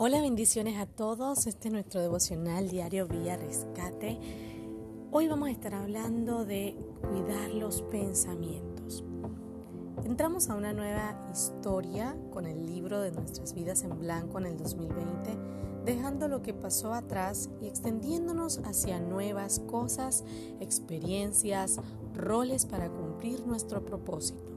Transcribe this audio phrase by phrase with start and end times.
[0.00, 1.48] Hola, bendiciones a todos.
[1.48, 4.16] Este es nuestro devocional diario Vía Rescate.
[5.10, 9.02] Hoy vamos a estar hablando de cuidar los pensamientos.
[10.04, 14.56] Entramos a una nueva historia con el libro de nuestras vidas en blanco en el
[14.56, 15.36] 2020,
[15.84, 20.24] dejando lo que pasó atrás y extendiéndonos hacia nuevas cosas,
[20.60, 21.80] experiencias,
[22.14, 24.52] roles para cumplir nuestro propósito.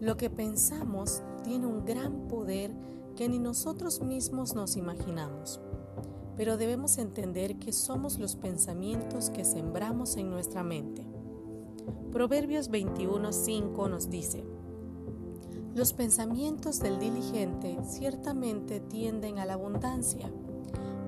[0.00, 2.72] Lo que pensamos tiene un gran poder
[3.14, 5.60] que ni nosotros mismos nos imaginamos.
[6.36, 11.06] Pero debemos entender que somos los pensamientos que sembramos en nuestra mente.
[12.10, 14.44] Proverbios 21:5 nos dice,
[15.74, 20.32] Los pensamientos del diligente ciertamente tienden a la abundancia,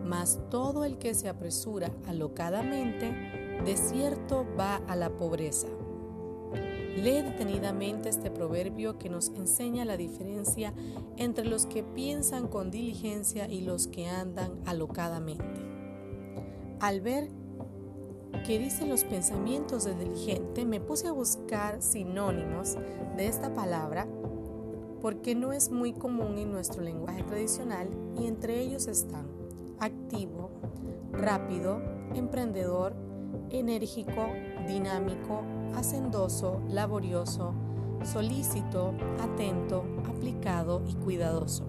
[0.04, 3.12] mas todo el que se apresura alocadamente,
[3.64, 5.68] de cierto va a la pobreza.
[6.96, 10.72] Lee detenidamente este proverbio que nos enseña la diferencia
[11.18, 15.44] entre los que piensan con diligencia y los que andan alocadamente.
[16.80, 17.28] Al ver
[18.46, 22.76] que dicen los pensamientos del diligente, me puse a buscar sinónimos
[23.16, 24.08] de esta palabra
[25.02, 29.26] porque no es muy común en nuestro lenguaje tradicional y entre ellos están
[29.78, 30.50] activo,
[31.12, 31.82] rápido,
[32.14, 32.94] emprendedor,
[33.50, 34.28] enérgico,
[34.66, 35.42] dinámico,
[35.74, 37.54] hacendoso, laborioso,
[38.04, 41.64] solícito, atento, aplicado y cuidadoso.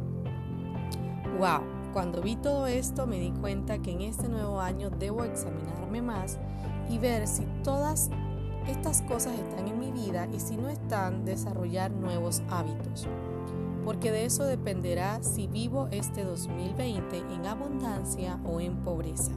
[1.40, 1.62] ¡Wow!
[1.94, 6.38] Cuando vi todo esto me di cuenta que en este nuevo año debo examinarme más
[6.90, 8.10] y ver si todas
[8.68, 13.08] estas cosas están en mi vida y si no están, desarrollar nuevos hábitos.
[13.84, 19.32] Porque de eso dependerá si vivo este 2020 en abundancia o en pobreza.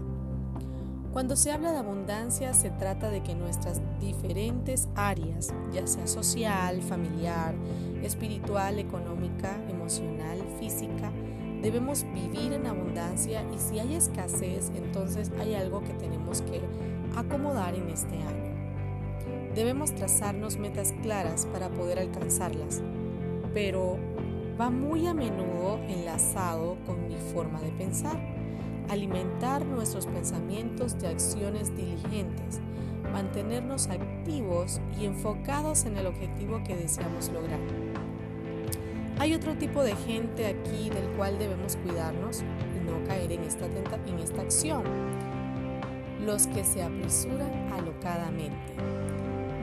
[1.13, 6.81] Cuando se habla de abundancia se trata de que nuestras diferentes áreas, ya sea social,
[6.83, 7.57] familiar,
[8.05, 11.11] espiritual, económica, emocional, física,
[11.63, 16.61] debemos vivir en abundancia y si hay escasez, entonces hay algo que tenemos que
[17.17, 19.51] acomodar en este año.
[19.57, 22.83] Debemos trazarnos metas claras para poder alcanzarlas,
[23.53, 23.99] pero
[24.61, 28.41] va muy a menudo enlazado con mi forma de pensar
[28.91, 32.61] alimentar nuestros pensamientos de acciones diligentes,
[33.13, 37.61] mantenernos activos y enfocados en el objetivo que deseamos lograr.
[39.21, 43.67] Hay otro tipo de gente aquí del cual debemos cuidarnos y no caer en esta,
[43.67, 44.83] en esta acción.
[46.27, 48.75] Los que se apresuran alocadamente.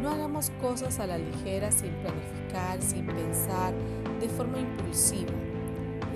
[0.02, 3.74] No hagamos cosas a la ligera sin planificar, sin pensar,
[4.22, 5.34] de forma impulsiva.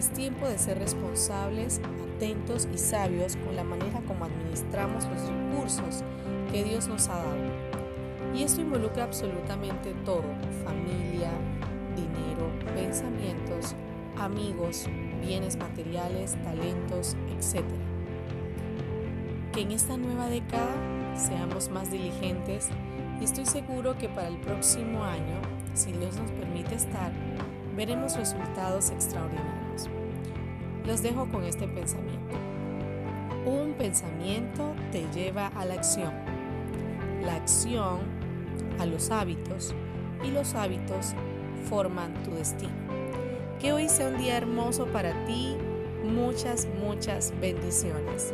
[0.02, 1.80] Es tiempo de ser responsables,
[2.16, 6.04] atentos y sabios con la manera como administramos los recursos
[6.52, 7.36] que Dios nos ha dado.
[8.34, 10.24] Y esto involucra absolutamente todo,
[10.66, 11.30] familia,
[11.96, 13.76] dinero, pensamientos,
[14.18, 14.88] amigos,
[15.22, 17.64] bienes materiales, talentos, etc.
[19.54, 20.74] Que en esta nueva década
[21.16, 22.70] seamos más diligentes
[23.20, 25.40] y estoy seguro que para el próximo año,
[25.76, 27.12] si Dios nos permite estar,
[27.76, 29.61] veremos resultados extraordinarios.
[30.86, 32.36] Los dejo con este pensamiento.
[33.46, 36.14] Un pensamiento te lleva a la acción.
[37.24, 38.00] La acción
[38.80, 39.74] a los hábitos
[40.24, 41.14] y los hábitos
[41.70, 42.74] forman tu destino.
[43.60, 45.56] Que hoy sea un día hermoso para ti.
[46.04, 48.34] Muchas, muchas bendiciones.